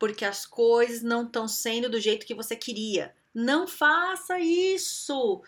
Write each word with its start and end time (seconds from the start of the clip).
porque 0.00 0.24
as 0.24 0.46
coisas 0.46 1.02
não 1.02 1.26
estão 1.26 1.46
sendo 1.46 1.90
do 1.90 2.00
jeito 2.00 2.26
que 2.26 2.34
você 2.34 2.56
queria. 2.56 3.14
Não 3.34 3.68
faça 3.68 4.40
isso! 4.40 5.42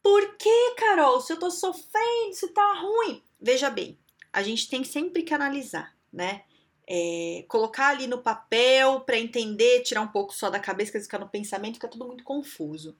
Por 0.00 0.36
que, 0.36 0.74
Carol? 0.76 1.20
Se 1.20 1.32
eu 1.32 1.38
tô 1.38 1.50
sofrendo, 1.50 2.32
se 2.32 2.48
tá 2.48 2.74
ruim. 2.74 3.20
Veja 3.38 3.68
bem, 3.68 3.98
a 4.32 4.44
gente 4.44 4.70
tem 4.70 4.84
sempre 4.84 5.24
que 5.24 5.34
analisar, 5.34 5.94
né? 6.12 6.44
É, 6.86 7.44
colocar 7.48 7.88
ali 7.88 8.06
no 8.06 8.22
papel 8.22 9.00
para 9.00 9.18
entender, 9.18 9.82
tirar 9.82 10.00
um 10.02 10.08
pouco 10.08 10.32
só 10.32 10.48
da 10.48 10.60
cabeça, 10.60 10.92
que 10.92 11.00
fica 11.00 11.18
no 11.18 11.28
pensamento, 11.28 11.74
fica 11.74 11.88
tudo 11.88 12.06
muito 12.06 12.22
confuso. 12.22 12.96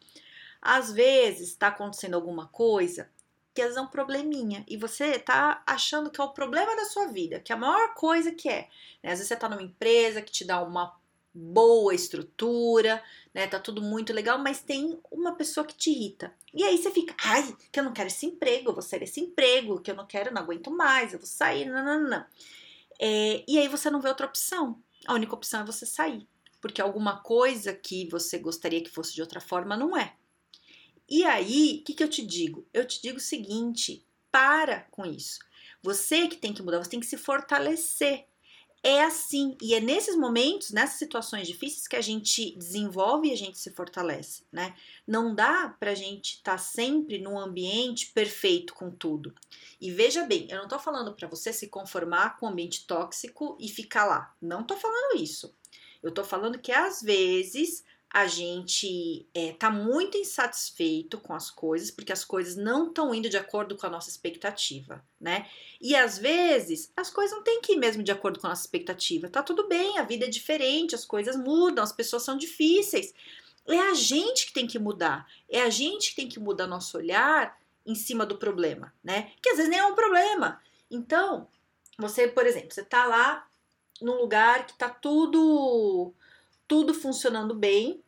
Às 0.61 0.93
vezes 0.93 1.51
está 1.51 1.69
acontecendo 1.69 2.15
alguma 2.15 2.49
coisa 2.49 3.09
que 3.59 3.63
é 3.77 3.81
um 3.81 3.89
probleminha 3.89 4.65
e 4.69 4.77
você 4.77 5.19
tá 5.19 5.65
achando 5.67 6.11
que 6.11 6.21
é 6.21 6.25
o 6.25 6.29
problema 6.29 6.77
da 6.77 6.85
sua 6.85 7.07
vida, 7.07 7.41
que 7.41 7.51
é 7.51 7.57
a 7.57 7.59
maior 7.59 7.93
coisa 7.95 8.31
que 8.31 8.49
é. 8.49 8.69
Né? 9.03 9.11
Às 9.11 9.19
vezes 9.19 9.27
você 9.27 9.37
tá 9.37 9.49
numa 9.49 9.63
empresa 9.63 10.23
que 10.23 10.31
te 10.31 10.45
dá 10.45 10.63
uma 10.63 10.97
boa 11.35 11.93
estrutura, 11.93 13.03
né? 13.35 13.49
Tá 13.49 13.59
tudo 13.59 13.83
muito 13.83 14.13
legal, 14.13 14.39
mas 14.39 14.61
tem 14.61 14.99
uma 15.11 15.35
pessoa 15.35 15.67
que 15.67 15.75
te 15.75 15.91
irrita. 15.91 16.33
E 16.55 16.63
aí 16.63 16.79
você 16.79 16.91
fica, 16.93 17.17
ai, 17.21 17.57
que 17.73 17.81
eu 17.81 17.85
não 17.85 17.93
quero 17.93 18.07
esse 18.07 18.27
emprego, 18.27 18.71
eu 18.71 18.75
vou 18.75 18.83
sair 18.83 19.01
desse 19.01 19.21
emprego, 19.21 19.81
que 19.81 19.91
eu 19.91 19.97
não 19.97 20.07
quero, 20.07 20.33
não 20.33 20.43
aguento 20.43 20.71
mais, 20.71 21.13
eu 21.13 21.19
vou 21.19 21.27
sair, 21.27 21.67
não, 21.67 21.85
não, 21.85 22.09
não. 22.09 22.25
É, 23.01 23.45
e 23.47 23.59
aí 23.59 23.67
você 23.67 23.91
não 23.91 24.01
vê 24.01 24.09
outra 24.09 24.27
opção. 24.27 24.81
A 25.07 25.15
única 25.15 25.35
opção 25.35 25.63
é 25.63 25.65
você 25.65 25.85
sair, 25.85 26.29
porque 26.61 26.81
alguma 26.81 27.21
coisa 27.23 27.73
que 27.73 28.09
você 28.09 28.39
gostaria 28.39 28.83
que 28.83 28.91
fosse 28.91 29.15
de 29.15 29.21
outra 29.21 29.41
forma 29.41 29.77
não 29.77 29.97
é. 29.97 30.15
E 31.09 31.25
aí, 31.25 31.79
o 31.81 31.85
que, 31.85 31.95
que 31.95 32.05
eu 32.05 32.09
te 32.09 32.25
digo? 32.25 32.67
Eu 32.73 32.85
te 32.85 33.01
digo 33.01 33.17
o 33.17 33.21
seguinte: 33.21 34.05
para 34.31 34.81
com 34.91 35.07
isso. 35.07 35.39
Você 35.83 36.29
que 36.29 36.37
tem 36.37 36.53
que 36.53 36.63
mudar, 36.63 36.79
você 36.79 36.91
tem 36.91 37.01
que 37.01 37.07
se 37.07 37.17
fortalecer. 37.17 38.27
É 38.81 39.03
assim, 39.03 39.57
e 39.61 39.75
é 39.75 39.81
nesses 39.81 40.17
momentos, 40.17 40.71
nessas 40.71 41.01
situações 41.01 41.49
difíceis 41.49 41.89
que 41.89 41.97
a 41.97 42.01
gente 42.01 42.57
desenvolve 42.57 43.29
e 43.29 43.33
a 43.33 43.37
gente 43.37 43.59
se 43.59 43.73
fortalece, 43.73 44.45
né? 44.53 44.73
Não 45.05 45.35
dá 45.35 45.75
pra 45.81 45.97
gente 45.97 46.35
estar 46.37 46.53
tá 46.53 46.59
sempre 46.59 47.19
num 47.19 47.37
ambiente 47.37 48.13
perfeito 48.13 48.75
com 48.75 48.89
tudo. 48.89 49.35
E 49.81 49.91
veja 49.91 50.25
bem, 50.25 50.47
eu 50.49 50.59
não 50.59 50.69
tô 50.69 50.79
falando 50.79 51.13
para 51.13 51.27
você 51.27 51.53
se 51.53 51.67
conformar 51.67 52.39
com 52.39 52.47
um 52.47 52.51
ambiente 52.51 52.87
tóxico 52.87 53.59
e 53.61 53.69
ficar 53.69 54.05
lá. 54.05 54.33
Não 54.41 54.63
tô 54.63 54.77
falando 54.77 55.21
isso. 55.21 55.53
Eu 56.01 56.13
tô 56.13 56.23
falando 56.23 56.59
que 56.61 56.71
às 56.71 57.03
vezes 57.03 57.85
a 58.11 58.27
gente 58.27 59.29
é, 59.35 59.53
tá 59.53 59.71
muito 59.71 60.17
insatisfeito 60.17 61.19
com 61.19 61.35
as 61.35 61.51
coisas, 61.51 61.91
porque 61.91 62.13
as 62.13 62.25
coisas 62.25 62.57
não 62.57 62.89
estão 62.89 63.15
indo 63.15 63.29
de 63.29 63.37
acordo 63.37 63.77
com 63.77 63.87
a 63.87 63.91
nossa 63.91 64.09
expectativa, 64.09 65.05
né? 65.21 65.47
E 65.81 65.95
às 65.95 66.19
vezes 66.19 66.91
as 66.97 67.11
coisas 67.11 67.37
não 67.37 67.45
têm 67.45 67.61
que 67.61 67.73
ir 67.73 67.77
mesmo 67.77 68.03
de 68.03 68.11
acordo 68.11 68.41
com 68.41 68.47
a 68.47 68.51
nossa 68.51 68.63
expectativa. 68.63 69.29
Tá 69.29 69.43
tudo 69.43 69.69
bem, 69.69 69.99
a 69.99 70.05
vida 70.05 70.25
é 70.25 70.29
diferente, 70.29 70.95
as 70.95 71.05
coisas 71.05 71.37
mudam, 71.37 71.85
as 71.85 71.93
pessoas 71.93 72.23
são 72.23 72.37
difíceis. 72.37 73.13
É 73.67 73.79
a 73.79 73.95
gente 73.95 74.47
que 74.47 74.55
tem 74.55 74.67
que 74.67 74.79
mudar, 74.79 75.27
é 75.49 75.61
a 75.61 75.69
gente 75.69 76.11
que 76.11 76.17
tem 76.17 76.29
que 76.29 76.41
mudar 76.41 76.67
nosso 76.67 76.97
olhar 76.97 77.59
em 77.85 77.95
cima 77.95 78.25
do 78.25 78.39
problema, 78.39 78.93
né? 79.05 79.33
Que 79.43 79.51
às 79.51 79.57
vezes 79.57 79.71
nem 79.71 79.79
é 79.79 79.85
um 79.85 79.95
problema. 79.95 80.59
Então, 80.91 81.47
você, 81.99 82.27
por 82.27 82.47
exemplo, 82.47 82.73
você 82.73 82.83
tá 82.83 83.05
lá 83.05 83.47
num 84.01 84.19
lugar 84.21 84.67
que 84.67 84.79
tá 84.79 84.89
tudo 84.89 86.15
tudo 86.69 86.93
funcionando 86.93 87.55
bem, 87.55 88.05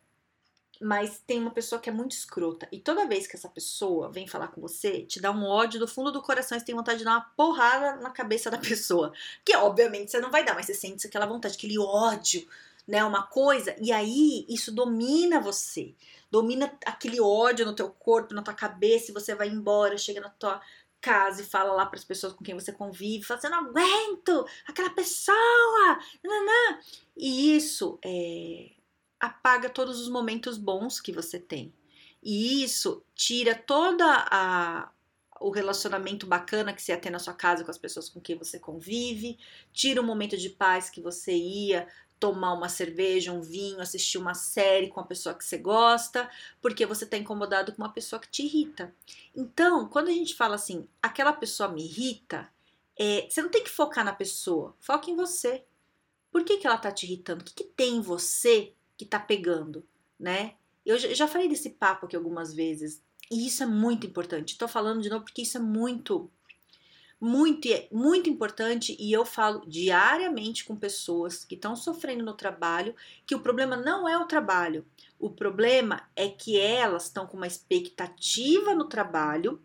mas 0.81 1.23
tem 1.27 1.39
uma 1.39 1.51
pessoa 1.51 1.81
que 1.81 1.91
é 1.91 1.93
muito 1.93 2.13
escrota. 2.13 2.69
E 2.71 2.79
toda 2.79 3.07
vez 3.07 3.27
que 3.27 3.37
essa 3.37 3.49
pessoa 3.49 4.11
vem 4.11 4.27
falar 4.27 4.49
com 4.49 4.61
você, 4.61 5.03
te 5.03 5.21
dá 5.21 5.31
um 5.31 5.45
ódio 5.45 5.81
do 5.81 5.89
fundo 5.89 6.13
do 6.13 6.23
coração, 6.23 6.59
você 6.59 6.65
tem 6.65 6.75
vontade 6.75 7.01
de 7.01 7.05
dar 7.05 7.13
uma 7.13 7.33
porrada 7.37 7.97
na 7.97 8.11
cabeça 8.11 8.51
da 8.51 8.57
pessoa. 8.59 9.13
Que 9.45 9.55
obviamente 9.57 10.11
você 10.11 10.21
não 10.21 10.31
vai 10.31 10.45
dar, 10.45 10.55
mas 10.55 10.67
você 10.67 10.75
sente 10.75 11.07
aquela 11.07 11.27
vontade, 11.27 11.57
aquele 11.57 11.79
ódio, 11.79 12.47
né? 12.87 13.05
Uma 13.05 13.25
coisa. 13.25 13.75
E 13.79 13.93
aí 13.93 14.47
isso 14.49 14.73
domina 14.73 15.41
você. 15.41 15.95
Domina 16.31 16.73
aquele 16.87 17.21
ódio 17.21 17.67
no 17.67 17.75
teu 17.75 17.91
corpo, 17.91 18.33
na 18.33 18.43
tua 18.43 18.55
cabeça, 18.55 19.11
e 19.11 19.15
você 19.15 19.35
vai 19.35 19.49
embora, 19.49 19.99
chega 19.99 20.21
na 20.21 20.31
tua 20.31 20.61
casa 21.01 21.43
e 21.43 21.47
fala 21.47 21.73
lá 21.73 21.87
para 21.87 21.99
as 21.99 22.05
pessoas 22.05 22.33
com 22.33 22.45
quem 22.45 22.55
você 22.55 22.73
convive, 22.73 23.25
fala 23.25 23.39
assim, 23.39 23.47
eu 23.47 23.51
não 23.51 23.71
aguento 23.71 24.47
aquela 24.67 24.91
pessoa, 24.91 25.99
nanã. 26.23 26.79
e 27.17 27.57
isso 27.57 27.99
é, 28.05 28.71
apaga 29.19 29.69
todos 29.69 30.01
os 30.01 30.09
momentos 30.09 30.59
bons 30.59 31.01
que 31.01 31.13
você 31.13 31.39
tem, 31.39 31.73
e 32.23 32.63
isso 32.63 33.03
tira 33.15 33.55
toda 33.55 34.27
a 34.31 34.91
o 35.41 35.51
relacionamento 35.51 36.27
bacana 36.27 36.75
que 36.75 36.83
você 36.83 36.93
ia 36.93 36.99
ter 36.99 37.09
na 37.09 37.19
sua 37.19 37.33
casa 37.33 37.65
com 37.65 37.71
as 37.71 37.79
pessoas 37.79 38.11
com 38.11 38.21
quem 38.21 38.37
você 38.37 38.59
convive, 38.59 39.39
tira 39.73 40.01
o 40.01 40.05
momento 40.05 40.37
de 40.37 40.51
paz 40.51 40.91
que 40.91 41.01
você 41.01 41.33
ia 41.33 41.89
tomar 42.21 42.53
uma 42.53 42.69
cerveja, 42.69 43.33
um 43.33 43.41
vinho, 43.41 43.81
assistir 43.81 44.19
uma 44.19 44.35
série 44.35 44.89
com 44.89 45.01
a 45.01 45.07
pessoa 45.07 45.35
que 45.35 45.45
você 45.45 45.57
gosta, 45.57 46.31
porque 46.61 46.85
você 46.85 47.05
está 47.05 47.17
incomodado 47.17 47.73
com 47.73 47.83
uma 47.83 47.93
pessoa 47.93 48.21
que 48.21 48.29
te 48.29 48.43
irrita. 48.43 48.95
Então, 49.35 49.89
quando 49.89 50.09
a 50.09 50.13
gente 50.13 50.35
fala 50.35 50.55
assim, 50.55 50.87
aquela 51.03 51.33
pessoa 51.33 51.71
me 51.71 51.83
irrita, 51.83 52.49
é, 52.97 53.27
você 53.29 53.41
não 53.41 53.49
tem 53.49 53.65
que 53.65 53.71
focar 53.71 54.05
na 54.05 54.13
pessoa, 54.13 54.77
foca 54.79 55.11
em 55.11 55.17
você. 55.17 55.65
Por 56.31 56.45
que, 56.45 56.59
que 56.59 56.67
ela 56.67 56.77
está 56.77 56.93
te 56.93 57.07
irritando? 57.07 57.41
O 57.41 57.45
que, 57.45 57.55
que 57.55 57.65
tem 57.65 57.97
em 57.97 58.01
você 58.03 58.75
que 58.97 59.05
está 59.05 59.19
pegando, 59.19 59.83
né? 60.19 60.55
Eu 60.85 60.99
já 60.99 61.27
falei 61.27 61.49
desse 61.49 61.71
papo 61.71 62.07
aqui 62.07 62.15
algumas 62.15 62.55
vezes, 62.55 63.03
e 63.31 63.47
isso 63.47 63.63
é 63.63 63.67
muito 63.67 64.07
importante. 64.07 64.53
Estou 64.53 64.69
falando 64.69 65.01
de 65.01 65.09
novo 65.09 65.25
porque 65.25 65.43
isso 65.43 65.57
é 65.57 65.61
muito 65.61 66.31
muito, 67.21 67.69
muito 67.93 68.31
importante 68.31 68.97
e 68.99 69.13
eu 69.13 69.27
falo 69.27 69.67
diariamente 69.67 70.65
com 70.65 70.75
pessoas 70.75 71.45
que 71.45 71.55
estão 71.55 71.77
sofrendo 71.77 72.25
no 72.25 72.33
trabalho 72.33 72.95
que 73.27 73.35
o 73.35 73.41
problema 73.41 73.77
não 73.77 74.09
é 74.09 74.17
o 74.17 74.25
trabalho, 74.25 74.87
o 75.19 75.29
problema 75.29 76.09
é 76.17 76.29
que 76.29 76.59
elas 76.59 77.05
estão 77.05 77.27
com 77.27 77.37
uma 77.37 77.47
expectativa 77.47 78.75
no 78.75 78.87
trabalho 78.87 79.61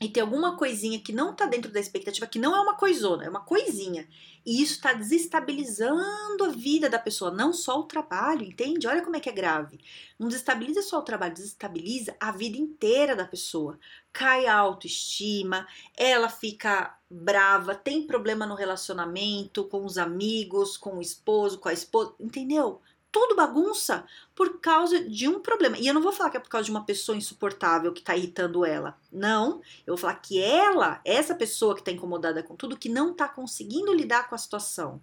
e 0.00 0.08
tem 0.08 0.22
alguma 0.22 0.56
coisinha 0.56 0.98
que 0.98 1.12
não 1.12 1.34
tá 1.34 1.44
dentro 1.44 1.70
da 1.70 1.78
expectativa, 1.78 2.26
que 2.26 2.38
não 2.38 2.56
é 2.56 2.60
uma 2.60 2.74
coisona, 2.74 3.24
é 3.24 3.28
uma 3.28 3.44
coisinha. 3.44 4.08
E 4.46 4.62
isso 4.62 4.72
está 4.72 4.94
desestabilizando 4.94 6.42
a 6.42 6.48
vida 6.48 6.88
da 6.88 6.98
pessoa, 6.98 7.30
não 7.30 7.52
só 7.52 7.78
o 7.78 7.84
trabalho, 7.84 8.42
entende? 8.42 8.86
Olha 8.86 9.02
como 9.02 9.16
é 9.16 9.20
que 9.20 9.28
é 9.28 9.32
grave. 9.32 9.78
Não 10.18 10.28
desestabiliza 10.28 10.80
só 10.80 11.00
o 11.00 11.02
trabalho, 11.02 11.34
desestabiliza 11.34 12.16
a 12.18 12.32
vida 12.32 12.56
inteira 12.56 13.14
da 13.14 13.26
pessoa. 13.26 13.78
Cai 14.10 14.46
a 14.46 14.56
autoestima, 14.56 15.68
ela 15.94 16.30
fica 16.30 16.96
brava, 17.10 17.74
tem 17.74 18.06
problema 18.06 18.46
no 18.46 18.54
relacionamento 18.54 19.64
com 19.64 19.84
os 19.84 19.98
amigos, 19.98 20.78
com 20.78 20.96
o 20.96 21.02
esposo, 21.02 21.58
com 21.58 21.68
a 21.68 21.74
esposa, 21.74 22.14
entendeu? 22.18 22.80
Tudo 23.12 23.34
bagunça 23.34 24.04
por 24.34 24.60
causa 24.60 25.02
de 25.02 25.28
um 25.28 25.40
problema. 25.40 25.76
E 25.78 25.86
eu 25.86 25.94
não 25.94 26.02
vou 26.02 26.12
falar 26.12 26.30
que 26.30 26.36
é 26.36 26.40
por 26.40 26.48
causa 26.48 26.64
de 26.64 26.70
uma 26.70 26.84
pessoa 26.84 27.16
insuportável 27.16 27.92
que 27.92 28.02
tá 28.02 28.16
irritando 28.16 28.64
ela. 28.64 28.96
Não. 29.10 29.60
Eu 29.86 29.94
vou 29.94 29.96
falar 29.96 30.14
que 30.14 30.40
ela, 30.40 31.00
essa 31.04 31.34
pessoa 31.34 31.74
que 31.74 31.82
tá 31.82 31.90
incomodada 31.90 32.42
com 32.42 32.54
tudo, 32.54 32.76
que 32.76 32.88
não 32.88 33.12
tá 33.12 33.28
conseguindo 33.28 33.92
lidar 33.92 34.28
com 34.28 34.34
a 34.34 34.38
situação. 34.38 35.02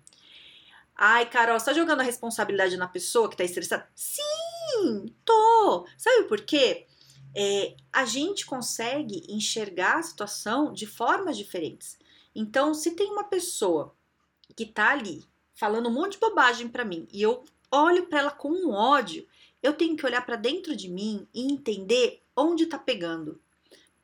Ai, 0.95 1.29
Carol, 1.29 1.59
você 1.59 1.65
tá 1.65 1.73
jogando 1.73 1.99
a 1.99 2.03
responsabilidade 2.03 2.77
na 2.77 2.87
pessoa 2.87 3.29
que 3.29 3.37
tá 3.37 3.43
estressada? 3.43 3.87
Sim, 3.93 5.13
tô. 5.23 5.85
Sabe 5.97 6.23
por 6.23 6.41
quê? 6.41 6.87
É, 7.35 7.75
a 7.93 8.03
gente 8.05 8.45
consegue 8.45 9.23
enxergar 9.29 9.99
a 9.99 10.03
situação 10.03 10.73
de 10.73 10.87
formas 10.87 11.37
diferentes. 11.37 11.99
Então, 12.33 12.73
se 12.73 12.91
tem 12.91 13.11
uma 13.11 13.25
pessoa 13.25 13.93
que 14.55 14.65
tá 14.65 14.91
ali 14.91 15.23
falando 15.53 15.89
um 15.89 15.93
monte 15.93 16.13
de 16.13 16.19
bobagem 16.19 16.67
para 16.67 16.85
mim 16.85 17.07
e 17.11 17.21
eu 17.21 17.43
olho 17.71 18.07
para 18.07 18.19
ela 18.19 18.31
com 18.31 18.49
um 18.49 18.71
ódio, 18.71 19.27
eu 19.61 19.73
tenho 19.73 19.95
que 19.95 20.05
olhar 20.05 20.25
para 20.25 20.35
dentro 20.35 20.75
de 20.75 20.89
mim 20.89 21.27
e 21.33 21.51
entender 21.51 22.23
onde 22.35 22.63
está 22.63 22.77
pegando. 22.77 23.41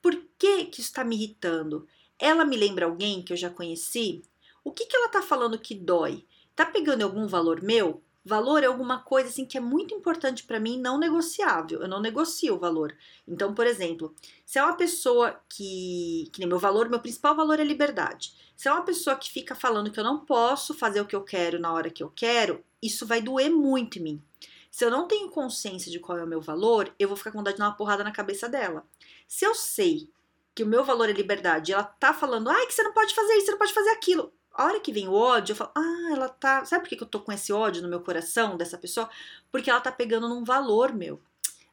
Por 0.02 0.16
que, 0.38 0.66
que 0.66 0.82
isso 0.82 0.90
está 0.90 1.04
me 1.04 1.16
irritando? 1.16 1.88
Ela 2.20 2.44
me 2.44 2.58
lembra 2.58 2.86
alguém 2.86 3.22
que 3.22 3.32
eu 3.32 3.38
já 3.38 3.50
conheci? 3.50 4.24
O 4.64 4.72
que, 4.72 4.86
que 4.86 4.96
ela 4.96 5.08
está 5.08 5.22
falando 5.22 5.60
que 5.60 5.76
dói? 5.76 6.26
Tá 6.56 6.66
pegando 6.66 7.04
algum 7.04 7.28
valor 7.28 7.62
meu? 7.62 8.02
Valor 8.26 8.64
é 8.64 8.68
alguma 8.68 9.00
coisa 9.00 9.28
assim 9.28 9.46
que 9.46 9.58
é 9.58 9.62
muito 9.62 9.94
importante 9.94 10.44
para 10.44 10.60
mim, 10.60 10.80
não 10.80 10.98
negociável. 10.98 11.82
Eu 11.82 11.88
não 11.90 12.00
negocio 12.00 12.56
o 12.56 12.60
valor. 12.60 12.96
Então, 13.28 13.54
por 13.54 13.68
exemplo, 13.68 14.16
se 14.46 14.58
é 14.58 14.64
uma 14.64 14.78
pessoa 14.78 15.42
que, 15.50 16.30
que 16.32 16.40
nem 16.40 16.48
meu 16.48 16.60
valor, 16.60 16.90
meu 16.90 17.02
principal 17.02 17.36
valor 17.36 17.60
é 17.60 17.64
liberdade. 17.64 18.34
Se 18.56 18.70
é 18.70 18.72
uma 18.72 18.86
pessoa 18.86 19.18
que 19.18 19.30
fica 19.30 19.54
falando 19.54 19.92
que 19.92 20.00
eu 20.00 20.04
não 20.04 20.20
posso 20.20 20.74
fazer 20.74 21.02
o 21.02 21.06
que 21.06 21.16
eu 21.16 21.24
quero 21.24 21.60
na 21.60 21.74
hora 21.74 21.90
que 21.90 22.02
eu 22.02 22.10
quero, 22.16 22.64
isso 22.82 23.06
vai 23.06 23.22
doer 23.22 23.50
muito 23.50 24.00
em 24.00 24.04
mim. 24.04 24.24
Se 24.72 24.86
eu 24.86 24.90
não 24.90 25.08
tenho 25.08 25.30
consciência 25.30 25.92
de 25.92 26.00
qual 26.00 26.18
é 26.18 26.24
o 26.24 26.28
meu 26.28 26.42
valor, 26.42 26.94
eu 26.98 27.08
vou 27.08 27.18
ficar 27.18 27.32
com 27.32 27.40
vontade 27.40 27.58
de 27.58 27.60
dar 27.60 27.68
uma 27.68 27.78
porrada 27.78 28.04
na 28.04 28.12
cabeça 28.12 28.48
dela. 28.48 28.86
Se 29.28 29.46
eu 29.46 29.54
sei 29.54 30.10
que 30.56 30.64
o 30.64 30.68
meu 30.68 30.84
valor 30.84 31.10
é 31.10 31.14
liberdade, 31.14 31.74
ela 31.74 31.84
tá 31.84 32.14
falando, 32.14 32.50
ai, 32.50 32.66
que 32.68 32.74
você 32.74 32.84
não 32.84 32.94
pode 32.94 33.14
fazer 33.14 33.34
isso, 33.34 33.46
você 33.46 33.52
não 33.52 33.58
pode 33.58 33.74
fazer 33.74 33.90
aquilo. 33.90 34.32
A 34.54 34.66
hora 34.66 34.80
que 34.80 34.94
vem 34.94 35.08
o 35.08 35.14
ódio, 35.14 35.54
eu 35.54 35.58
falo, 35.58 35.72
ah, 35.76 36.10
ela 36.12 36.30
tá. 36.30 36.64
Sabe 36.66 36.84
por 36.84 36.96
que 36.96 37.04
eu 37.04 37.08
tô 37.08 37.20
com 37.20 37.32
esse 37.32 37.52
ódio 37.52 37.82
no 37.82 37.90
meu 37.90 38.02
coração 38.02 38.56
dessa 38.56 38.78
pessoa? 38.78 39.10
Porque 39.52 39.70
ela 39.70 39.82
tá 39.82 39.92
pegando 39.92 40.30
num 40.30 40.44
valor 40.44 40.94
meu. 40.94 41.20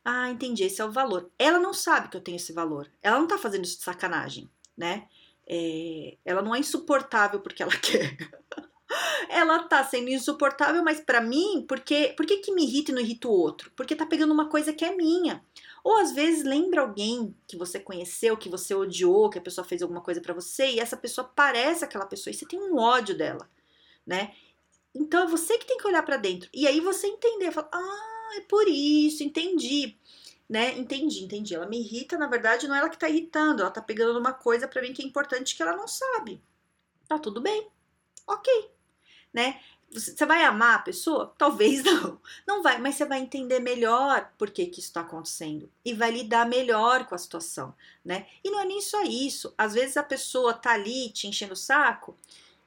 Ah, 0.05 0.31
entendi, 0.31 0.65
esse 0.65 0.81
é 0.81 0.85
o 0.85 0.91
valor. 0.91 1.31
Ela 1.39 1.59
não 1.59 1.75
sabe 1.75 2.09
que 2.09 2.17
eu 2.17 2.21
tenho 2.23 2.37
esse 2.37 2.53
valor. 2.53 2.91
Ela 3.03 3.19
não 3.19 3.27
tá 3.27 3.37
fazendo 3.37 3.65
isso 3.65 3.79
de 3.79 3.85
sacanagem, 3.85 4.49
né? 4.77 5.07
É, 5.47 6.17
ela 6.25 6.41
não 6.41 6.55
é 6.55 6.59
insuportável 6.59 7.41
porque 7.41 7.63
ela 7.63 7.73
quer. 7.77 8.17
ela 9.29 9.65
tá 9.65 9.85
sendo 9.85 10.09
insuportável, 10.09 10.83
mas 10.83 11.01
para 11.01 11.21
mim, 11.21 11.65
porque 11.69 12.15
por 12.17 12.25
que, 12.25 12.39
que 12.39 12.53
me 12.53 12.65
irrita 12.65 12.93
e 12.93 12.95
não 12.95 13.03
irrita 13.03 13.29
o 13.29 13.33
outro? 13.33 13.71
Porque 13.77 13.95
tá 13.95 14.07
pegando 14.07 14.33
uma 14.33 14.49
coisa 14.49 14.73
que 14.73 14.85
é 14.85 14.97
minha. 14.97 15.45
Ou 15.85 15.97
às 15.99 16.13
vezes 16.13 16.45
lembra 16.45 16.83
alguém 16.83 17.35
que 17.47 17.57
você 17.57 17.81
conheceu, 17.81 18.37
que 18.37 18.49
você 18.49 18.75
odiou, 18.75 19.31
que 19.31 19.39
a 19.39 19.43
pessoa 19.43 19.65
fez 19.65 19.83
alguma 19.83 20.01
coisa 20.01 20.21
para 20.21 20.35
você 20.35 20.73
e 20.73 20.81
essa 20.81 20.97
pessoa 20.97 21.27
parece 21.35 21.85
aquela 21.85 22.07
pessoa 22.07 22.31
e 22.33 22.35
você 22.35 22.47
tem 22.47 22.61
um 22.61 22.77
ódio 22.79 23.17
dela, 23.17 23.49
né? 24.07 24.35
Então 24.95 25.25
é 25.25 25.27
você 25.29 25.59
que 25.59 25.67
tem 25.67 25.79
que 25.79 25.87
olhar 25.87 26.03
para 26.05 26.17
dentro. 26.17 26.49
E 26.55 26.67
aí 26.67 26.81
você 26.81 27.07
entender, 27.09 27.53
"Ah, 27.73 28.31
é 28.37 28.41
por 28.43 28.69
isso, 28.69 29.23
entendi". 29.25 29.97
Né? 30.49 30.79
Entendi, 30.79 31.25
entendi. 31.25 31.55
Ela 31.55 31.67
me 31.69 31.81
irrita, 31.81 32.19
na 32.19 32.27
verdade, 32.27 32.69
não 32.69 32.75
é 32.75 32.79
ela 32.81 32.91
que 32.91 32.99
tá 32.99 33.09
irritando, 33.09 33.63
ela 33.63 33.71
tá 33.71 33.81
pegando 33.83 34.19
uma 34.19 34.33
coisa 34.33 34.67
para 34.69 34.83
mim 34.83 34.93
que 34.93 35.03
é 35.03 35.07
importante 35.07 35.57
que 35.57 35.63
ela 35.63 35.77
não 35.77 35.89
sabe. 35.89 36.43
Tá 37.09 37.19
tudo 37.19 37.41
bem. 37.41 37.69
OK. 38.27 38.71
Né? 39.35 39.61
Você 39.93 40.25
vai 40.25 40.45
amar 40.45 40.77
a 40.77 40.83
pessoa? 40.83 41.35
Talvez 41.37 41.83
não. 41.85 42.21
Não 42.47 42.63
vai, 42.63 42.79
mas 42.79 42.95
você 42.95 43.05
vai 43.05 43.21
entender 43.21 43.59
melhor 43.59 44.31
por 44.39 44.51
que, 44.51 44.67
que 44.67 44.79
isso 44.79 44.89
está 44.89 45.01
acontecendo 45.01 45.71
e 45.85 45.93
vai 45.93 46.11
lidar 46.11 46.47
melhor 46.47 47.07
com 47.07 47.15
a 47.15 47.19
situação, 47.19 47.75
né? 48.05 48.27
E 48.45 48.51
não 48.51 48.61
é 48.61 48.65
nem 48.65 48.81
só 48.81 49.03
isso. 49.03 49.53
Às 49.59 49.75
vezes 49.75 49.97
a 49.97 50.03
pessoa 50.03 50.55
tá 50.55 50.73
ali 50.73 51.11
te 51.11 51.27
enchendo 51.27 51.55
o 51.55 51.57
saco 51.57 52.17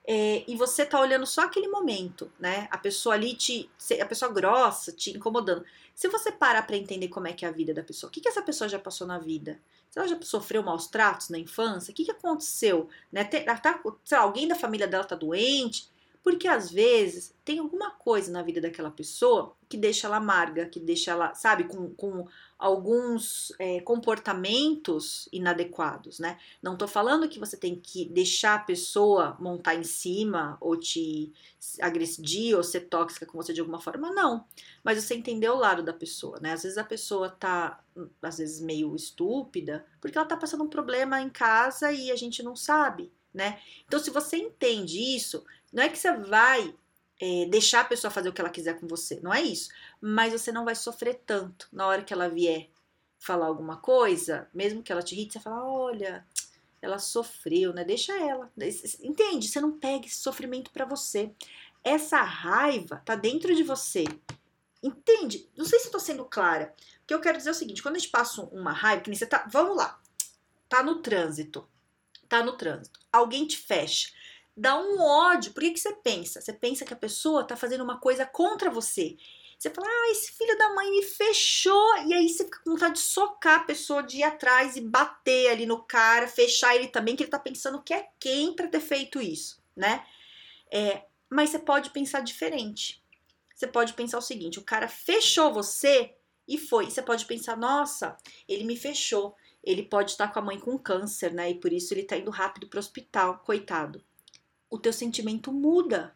é, 0.05 0.43
e 0.45 0.55
você 0.55 0.85
tá 0.85 0.99
olhando 0.99 1.25
só 1.25 1.43
aquele 1.43 1.69
momento, 1.69 2.29
né? 2.37 2.67
A 2.69 2.77
pessoa 2.77 3.15
ali 3.15 3.33
te. 3.35 3.69
A 4.01 4.05
pessoa 4.05 4.31
grossa, 4.31 4.91
te 4.91 5.11
incomodando. 5.11 5.63
Se 5.95 6.09
você 6.09 6.31
parar 6.31 6.63
para 6.63 6.75
entender 6.75 7.07
como 7.07 7.27
é 7.27 7.33
que 7.33 7.45
é 7.45 7.47
a 7.47 7.51
vida 7.51 7.73
da 7.73 7.83
pessoa, 7.83 8.09
o 8.09 8.11
que, 8.11 8.19
que 8.19 8.27
essa 8.27 8.41
pessoa 8.41 8.67
já 8.67 8.79
passou 8.79 9.07
na 9.07 9.17
vida? 9.17 9.61
Se 9.89 9.99
ela 9.99 10.07
já 10.07 10.19
sofreu 10.23 10.63
maus 10.63 10.87
tratos 10.87 11.29
na 11.29 11.37
infância, 11.37 11.91
o 11.91 11.93
que, 11.95 12.03
que 12.03 12.11
aconteceu? 12.11 12.89
Né? 13.11 13.23
Tá, 13.23 13.79
sei 14.03 14.17
lá, 14.17 14.23
alguém 14.23 14.47
da 14.47 14.55
família 14.55 14.87
dela 14.87 15.03
tá 15.03 15.15
doente, 15.15 15.87
porque 16.23 16.47
às 16.47 16.71
vezes 16.71 17.35
tem 17.43 17.59
alguma 17.59 17.91
coisa 17.91 18.31
na 18.31 18.41
vida 18.41 18.61
daquela 18.61 18.89
pessoa 18.89 19.53
que 19.67 19.75
deixa 19.75 20.07
ela 20.07 20.17
amarga, 20.17 20.65
que 20.65 20.79
deixa 20.79 21.11
ela, 21.11 21.35
sabe, 21.35 21.65
com, 21.65 21.93
com 21.95 22.25
alguns 22.57 23.51
é, 23.59 23.81
comportamentos 23.81 25.27
inadequados, 25.33 26.19
né? 26.19 26.39
Não 26.61 26.77
tô 26.77 26.87
falando 26.87 27.27
que 27.27 27.39
você 27.39 27.57
tem 27.57 27.75
que 27.75 28.05
deixar 28.05 28.55
a 28.55 28.59
pessoa 28.59 29.35
montar 29.37 29.75
em 29.75 29.83
cima 29.83 30.57
ou 30.61 30.77
te 30.77 31.33
agredir 31.81 32.55
ou 32.55 32.63
ser 32.63 32.81
tóxica 32.81 33.25
com 33.25 33.37
você 33.37 33.51
de 33.51 33.59
alguma 33.59 33.81
forma, 33.81 34.09
não. 34.11 34.45
Mas 34.81 35.03
você 35.03 35.15
entender 35.15 35.49
o 35.49 35.57
lado 35.57 35.83
da 35.83 35.91
pessoa, 35.91 36.39
né? 36.39 36.53
Às 36.53 36.63
vezes 36.63 36.77
a 36.77 36.85
pessoa 36.85 37.29
tá, 37.29 37.83
às 38.21 38.37
vezes, 38.37 38.61
meio 38.61 38.95
estúpida, 38.95 39.85
porque 39.99 40.17
ela 40.17 40.27
tá 40.27 40.37
passando 40.37 40.63
um 40.63 40.69
problema 40.69 41.21
em 41.21 41.29
casa 41.29 41.91
e 41.91 42.11
a 42.11 42.15
gente 42.15 42.41
não 42.41 42.55
sabe, 42.55 43.11
né? 43.33 43.59
Então, 43.85 43.99
se 43.99 44.09
você 44.09 44.37
entende 44.37 44.99
isso, 44.99 45.43
não 45.73 45.83
é 45.83 45.89
que 45.89 45.97
você 45.97 46.15
vai 46.15 46.73
é, 47.19 47.45
deixar 47.47 47.81
a 47.81 47.85
pessoa 47.85 48.11
fazer 48.11 48.29
o 48.29 48.33
que 48.33 48.39
ela 48.39 48.49
quiser 48.49 48.79
com 48.79 48.87
você, 48.87 49.19
não 49.21 49.33
é 49.33 49.41
isso. 49.41 49.69
Mas 49.99 50.31
você 50.31 50.51
não 50.51 50.63
vai 50.63 50.75
sofrer 50.75 51.21
tanto 51.25 51.67
na 51.73 51.87
hora 51.87 52.03
que 52.03 52.13
ela 52.13 52.29
vier 52.29 52.69
falar 53.17 53.47
alguma 53.47 53.77
coisa, 53.77 54.49
mesmo 54.53 54.83
que 54.83 54.91
ela 54.91 55.01
te 55.01 55.15
irrite, 55.15 55.33
você 55.33 55.39
fala: 55.39 55.65
olha, 55.65 56.25
ela 56.81 56.99
sofreu, 56.99 57.73
né? 57.73 57.83
Deixa 57.83 58.13
ela. 58.13 58.51
Entende? 59.01 59.47
Você 59.47 59.59
não 59.59 59.79
pega 59.79 60.05
esse 60.05 60.17
sofrimento 60.17 60.69
para 60.71 60.85
você. 60.85 61.31
Essa 61.83 62.21
raiva 62.21 63.01
tá 63.05 63.15
dentro 63.15 63.55
de 63.55 63.63
você. 63.63 64.03
Entende? 64.81 65.49
Não 65.55 65.65
sei 65.65 65.79
se 65.79 65.85
estou 65.85 65.99
sendo 65.99 66.25
clara. 66.25 66.73
O 67.03 67.07
que 67.07 67.13
eu 67.13 67.21
quero 67.21 67.37
dizer 67.37 67.49
é 67.49 67.53
o 67.53 67.55
seguinte: 67.55 67.81
quando 67.81 67.95
a 67.95 67.99
gente 67.99 68.11
passa 68.11 68.41
uma 68.43 68.73
raiva, 68.73 69.01
que 69.01 69.09
nem 69.09 69.17
você 69.17 69.25
tá. 69.25 69.47
Vamos 69.49 69.77
lá. 69.77 69.99
Tá 70.67 70.83
no 70.83 71.01
trânsito. 71.01 71.67
Tá 72.27 72.43
no 72.43 72.57
trânsito. 72.57 72.99
Alguém 73.11 73.47
te 73.47 73.57
fecha 73.57 74.09
dá 74.55 74.79
um 74.79 75.01
ódio. 75.01 75.51
Por 75.51 75.61
que, 75.61 75.71
que 75.71 75.79
você 75.79 75.93
pensa? 75.93 76.41
Você 76.41 76.53
pensa 76.53 76.85
que 76.85 76.93
a 76.93 76.97
pessoa 76.97 77.43
tá 77.43 77.55
fazendo 77.55 77.83
uma 77.83 77.99
coisa 77.99 78.25
contra 78.25 78.69
você. 78.69 79.17
Você 79.57 79.69
fala, 79.69 79.87
ah, 79.87 80.11
esse 80.11 80.31
filho 80.33 80.57
da 80.57 80.73
mãe 80.73 80.91
me 80.91 81.03
fechou. 81.03 81.97
E 82.05 82.13
aí 82.13 82.29
você 82.29 82.45
fica 82.45 82.59
com 82.63 82.71
vontade 82.71 82.95
de 82.95 82.99
socar 82.99 83.61
a 83.61 83.63
pessoa, 83.63 84.03
de 84.03 84.17
ir 84.17 84.23
atrás 84.23 84.75
e 84.75 84.81
bater 84.81 85.51
ali 85.51 85.65
no 85.65 85.81
cara, 85.83 86.27
fechar 86.27 86.75
ele 86.75 86.87
também, 86.87 87.15
que 87.15 87.23
ele 87.23 87.31
tá 87.31 87.39
pensando 87.39 87.81
que 87.81 87.93
é 87.93 88.09
quem 88.19 88.53
para 88.53 88.67
ter 88.67 88.81
feito 88.81 89.21
isso, 89.21 89.61
né? 89.75 90.05
É, 90.71 91.03
mas 91.29 91.49
você 91.49 91.59
pode 91.59 91.91
pensar 91.91 92.21
diferente. 92.21 93.01
Você 93.55 93.67
pode 93.67 93.93
pensar 93.93 94.17
o 94.17 94.21
seguinte: 94.21 94.59
o 94.59 94.63
cara 94.63 94.87
fechou 94.87 95.53
você 95.53 96.13
e 96.47 96.57
foi. 96.57 96.89
Você 96.89 97.01
pode 97.01 97.25
pensar, 97.25 97.55
nossa, 97.55 98.17
ele 98.47 98.65
me 98.65 98.75
fechou. 98.75 99.35
Ele 99.63 99.83
pode 99.83 100.11
estar 100.11 100.27
com 100.27 100.39
a 100.39 100.41
mãe 100.41 100.59
com 100.59 100.77
câncer, 100.77 101.33
né? 101.33 101.51
E 101.51 101.55
por 101.55 101.71
isso 101.71 101.93
ele 101.93 102.03
tá 102.03 102.17
indo 102.17 102.29
rápido 102.29 102.67
pro 102.67 102.79
hospital, 102.79 103.39
coitado 103.45 104.03
o 104.73 104.79
teu 104.79 104.91
sentimento 104.91 105.53
muda. 105.53 106.15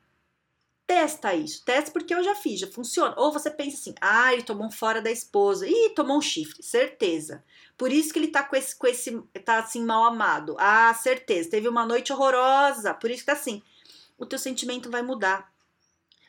Testa 0.87 1.35
isso, 1.35 1.63
testa 1.63 1.91
porque 1.91 2.13
eu 2.13 2.23
já 2.23 2.33
fiz, 2.33 2.59
já 2.59 2.67
funciona. 2.67 3.13
Ou 3.17 3.31
você 3.31 3.51
pensa 3.51 3.77
assim, 3.77 3.93
ah, 4.01 4.33
ele 4.33 4.41
tomou 4.41 4.65
um 4.65 4.71
fora 4.71 4.99
da 4.99 5.11
esposa, 5.11 5.67
ih, 5.67 5.89
tomou 5.89 6.17
um 6.17 6.21
chifre, 6.21 6.63
certeza. 6.63 7.43
Por 7.77 7.91
isso 7.91 8.11
que 8.11 8.17
ele 8.17 8.29
tá 8.29 8.41
com 8.41 8.55
esse, 8.55 8.75
com 8.75 8.87
esse, 8.87 9.21
tá 9.45 9.59
assim 9.59 9.83
mal 9.83 10.05
amado. 10.05 10.55
Ah, 10.57 10.91
certeza, 10.95 11.51
teve 11.51 11.67
uma 11.67 11.85
noite 11.85 12.11
horrorosa, 12.11 12.95
por 12.95 13.11
isso 13.11 13.19
que 13.19 13.27
tá 13.27 13.33
assim. 13.33 13.61
O 14.17 14.25
teu 14.25 14.39
sentimento 14.39 14.89
vai 14.89 15.03
mudar. 15.03 15.53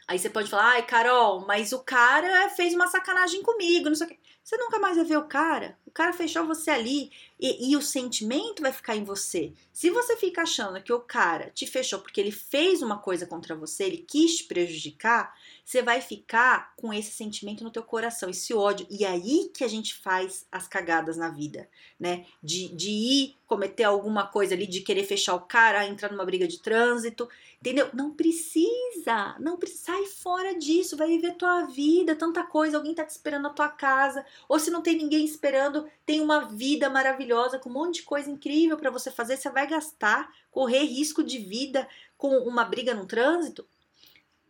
Aí 0.06 0.18
você 0.18 0.28
pode 0.28 0.50
falar, 0.50 0.72
ai, 0.72 0.86
Carol, 0.86 1.46
mas 1.46 1.72
o 1.72 1.78
cara 1.78 2.50
fez 2.50 2.74
uma 2.74 2.88
sacanagem 2.88 3.42
comigo, 3.42 3.88
não 3.88 3.96
sei 3.96 4.06
o 4.06 4.10
quê. 4.10 4.18
Você 4.44 4.56
nunca 4.58 4.78
mais 4.78 4.96
vai 4.96 5.04
ver 5.06 5.16
o 5.16 5.28
cara. 5.28 5.78
O 5.88 5.90
cara 5.90 6.12
fechou 6.12 6.46
você 6.46 6.70
ali 6.70 7.10
e, 7.40 7.70
e, 7.70 7.76
o 7.76 7.80
sentimento 7.80 8.60
vai 8.60 8.70
ficar 8.70 8.94
em 8.94 9.04
você. 9.04 9.54
Se 9.72 9.88
você 9.88 10.16
fica 10.18 10.42
achando 10.42 10.82
que 10.82 10.92
o 10.92 11.00
cara 11.00 11.50
te 11.50 11.66
fechou 11.66 11.98
porque 11.98 12.20
ele 12.20 12.30
fez 12.30 12.82
uma 12.82 12.98
coisa 12.98 13.26
contra 13.26 13.56
você, 13.56 13.84
ele 13.84 14.04
quis 14.06 14.36
te 14.36 14.44
prejudicar, 14.44 15.34
você 15.64 15.80
vai 15.80 16.02
ficar 16.02 16.74
com 16.76 16.92
esse 16.92 17.10
sentimento 17.10 17.64
no 17.64 17.70
teu 17.70 17.82
coração, 17.82 18.28
esse 18.28 18.52
ódio. 18.52 18.86
E 18.90 19.04
é 19.04 19.08
aí 19.08 19.50
que 19.54 19.64
a 19.64 19.68
gente 19.68 19.94
faz 19.94 20.46
as 20.52 20.68
cagadas 20.68 21.16
na 21.16 21.30
vida, 21.30 21.68
né? 21.98 22.26
De, 22.42 22.68
de 22.68 22.90
ir 22.90 23.38
cometer 23.46 23.84
alguma 23.84 24.26
coisa 24.26 24.54
ali, 24.54 24.66
de 24.66 24.82
querer 24.82 25.04
fechar 25.04 25.34
o 25.34 25.40
cara, 25.40 25.86
entrar 25.86 26.12
numa 26.12 26.24
briga 26.24 26.46
de 26.46 26.60
trânsito, 26.60 27.26
entendeu? 27.58 27.88
Não 27.94 28.12
precisa, 28.12 29.36
não 29.40 29.56
precisa, 29.56 29.84
sai 29.84 30.04
fora 30.04 30.54
disso, 30.58 30.96
vai 30.96 31.08
viver 31.08 31.34
tua 31.34 31.64
vida, 31.64 32.14
tanta 32.14 32.42
coisa, 32.42 32.76
alguém 32.76 32.94
tá 32.94 33.04
te 33.04 33.10
esperando 33.10 33.44
na 33.44 33.50
tua 33.50 33.68
casa, 33.68 34.24
ou 34.48 34.58
se 34.58 34.70
não 34.70 34.82
tem 34.82 34.96
ninguém 34.96 35.24
esperando, 35.24 35.77
tem 36.06 36.20
uma 36.20 36.40
vida 36.46 36.88
maravilhosa 36.88 37.58
com 37.58 37.68
um 37.68 37.72
monte 37.72 37.96
de 37.96 38.02
coisa 38.02 38.30
incrível 38.30 38.76
para 38.76 38.90
você 38.90 39.10
fazer, 39.10 39.36
você 39.36 39.50
vai 39.50 39.66
gastar, 39.66 40.32
correr 40.50 40.84
risco 40.84 41.22
de 41.22 41.38
vida 41.38 41.88
com 42.16 42.38
uma 42.38 42.64
briga 42.64 42.94
no 42.94 43.06
trânsito? 43.06 43.66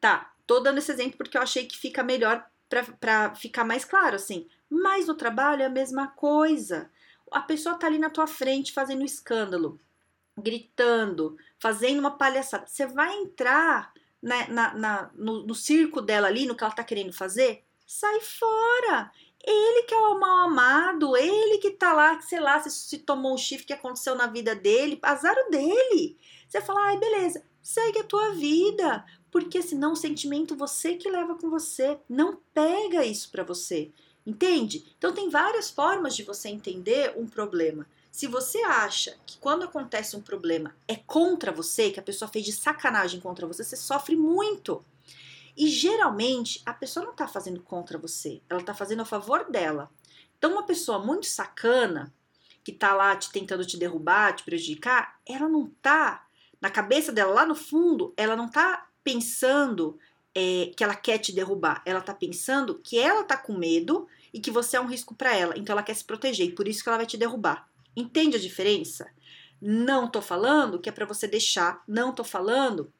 Tá, 0.00 0.32
Tô 0.48 0.60
dando 0.60 0.78
esse 0.78 0.90
exemplo 0.90 1.18
porque 1.18 1.36
eu 1.36 1.42
achei 1.42 1.66
que 1.66 1.76
fica 1.76 2.02
melhor 2.02 2.42
para 2.70 3.34
ficar 3.34 3.64
mais 3.64 3.84
claro, 3.84 4.16
assim. 4.16 4.48
Mas 4.70 5.06
no 5.06 5.14
trabalho 5.14 5.60
é 5.60 5.66
a 5.66 5.70
mesma 5.70 6.08
coisa. 6.08 6.90
A 7.30 7.42
pessoa 7.42 7.74
tá 7.74 7.86
ali 7.86 7.98
na 7.98 8.08
tua 8.08 8.26
frente 8.26 8.72
fazendo 8.72 9.04
escândalo, 9.04 9.78
gritando, 10.38 11.36
fazendo 11.58 11.98
uma 11.98 12.12
palhaçada. 12.12 12.66
Você 12.66 12.86
vai 12.86 13.14
entrar 13.16 13.92
na, 14.22 14.48
na, 14.48 14.74
na 14.74 15.10
no, 15.14 15.46
no 15.46 15.54
circo 15.54 16.00
dela 16.00 16.28
ali, 16.28 16.46
no 16.46 16.56
que 16.56 16.64
ela 16.64 16.72
tá 16.72 16.82
querendo 16.82 17.12
fazer? 17.12 17.62
Sai 17.86 18.18
fora! 18.22 19.12
Ele 19.50 19.82
que 19.84 19.94
é 19.94 19.98
o 19.98 20.20
mal 20.20 20.48
amado, 20.48 21.16
ele 21.16 21.58
que 21.58 21.70
tá 21.70 21.92
lá, 21.92 22.16
que 22.16 22.26
sei 22.26 22.38
lá, 22.40 22.60
se, 22.60 22.70
se 22.70 22.98
tomou 22.98 23.34
um 23.34 23.38
chifre 23.38 23.66
que 23.66 23.72
aconteceu 23.72 24.14
na 24.14 24.26
vida 24.26 24.54
dele, 24.54 24.98
azar 25.02 25.34
o 25.34 25.50
dele. 25.50 26.18
Você 26.46 26.60
fala, 26.60 26.80
ai, 26.88 26.98
beleza, 26.98 27.42
segue 27.62 28.00
a 28.00 28.04
tua 28.04 28.30
vida 28.32 29.04
porque 29.30 29.62
senão 29.62 29.92
o 29.92 29.96
sentimento 29.96 30.56
você 30.56 30.94
que 30.94 31.08
leva 31.08 31.34
com 31.34 31.50
você, 31.50 31.98
não 32.08 32.38
pega 32.52 33.04
isso 33.04 33.30
para 33.30 33.42
você. 33.42 33.90
Entende? 34.26 34.84
Então 34.98 35.12
tem 35.12 35.30
várias 35.30 35.70
formas 35.70 36.14
de 36.14 36.22
você 36.22 36.48
entender 36.48 37.14
um 37.16 37.26
problema. 37.26 37.86
Se 38.10 38.26
você 38.26 38.58
acha 38.62 39.16
que 39.24 39.38
quando 39.38 39.62
acontece 39.64 40.16
um 40.16 40.20
problema 40.20 40.74
é 40.86 40.96
contra 40.96 41.52
você, 41.52 41.90
que 41.90 42.00
a 42.00 42.02
pessoa 42.02 42.30
fez 42.30 42.44
de 42.44 42.52
sacanagem 42.52 43.20
contra 43.20 43.46
você, 43.46 43.64
você 43.64 43.76
sofre 43.76 44.16
muito. 44.16 44.84
E 45.58 45.66
geralmente 45.66 46.62
a 46.64 46.72
pessoa 46.72 47.04
não 47.04 47.10
está 47.10 47.26
fazendo 47.26 47.60
contra 47.60 47.98
você, 47.98 48.40
ela 48.48 48.60
está 48.60 48.72
fazendo 48.72 49.02
a 49.02 49.04
favor 49.04 49.50
dela. 49.50 49.90
Então, 50.38 50.52
uma 50.52 50.62
pessoa 50.62 51.00
muito 51.00 51.26
sacana, 51.26 52.14
que 52.62 52.70
está 52.70 52.94
lá 52.94 53.16
te 53.16 53.32
tentando 53.32 53.66
te 53.66 53.76
derrubar, 53.76 54.36
te 54.36 54.44
prejudicar, 54.44 55.18
ela 55.26 55.48
não 55.48 55.66
está 55.66 56.24
Na 56.60 56.70
cabeça 56.70 57.12
dela, 57.12 57.32
lá 57.32 57.46
no 57.46 57.54
fundo, 57.54 58.12
ela 58.16 58.34
não 58.34 58.48
tá 58.48 58.88
pensando 59.04 59.96
é, 60.34 60.72
que 60.76 60.82
ela 60.82 60.94
quer 60.94 61.18
te 61.18 61.32
derrubar. 61.32 61.82
Ela 61.86 62.00
tá 62.00 62.12
pensando 62.12 62.74
que 62.74 62.98
ela 62.98 63.22
tá 63.22 63.36
com 63.36 63.56
medo 63.56 64.08
e 64.32 64.40
que 64.40 64.50
você 64.50 64.76
é 64.76 64.80
um 64.80 64.88
risco 64.88 65.14
para 65.14 65.36
ela. 65.36 65.54
Então 65.56 65.72
ela 65.72 65.84
quer 65.84 65.94
se 65.94 66.04
proteger 66.04 66.48
e 66.48 66.52
por 66.52 66.66
isso 66.66 66.82
que 66.82 66.88
ela 66.88 66.98
vai 66.98 67.06
te 67.06 67.16
derrubar. 67.16 67.68
Entende 67.96 68.36
a 68.36 68.40
diferença? 68.40 69.08
Não 69.60 70.08
tô 70.10 70.20
falando 70.20 70.80
que 70.80 70.88
é 70.88 70.92
para 70.92 71.06
você 71.06 71.28
deixar, 71.28 71.80
não 71.86 72.12
tô 72.12 72.24
falando 72.24 72.92